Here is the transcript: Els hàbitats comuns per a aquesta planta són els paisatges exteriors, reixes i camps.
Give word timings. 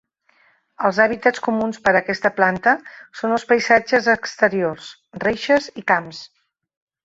Els 0.87 0.99
hàbitats 1.03 1.43
comuns 1.47 1.81
per 1.87 1.93
a 1.97 1.99
aquesta 1.99 2.33
planta 2.39 2.75
són 3.21 3.37
els 3.37 3.47
paisatges 3.53 4.11
exteriors, 4.17 4.91
reixes 5.29 5.73
i 5.85 5.89
camps. 5.95 6.27